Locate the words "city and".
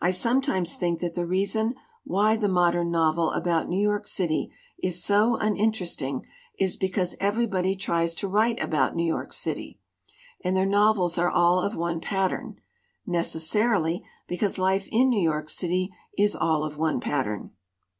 9.32-10.56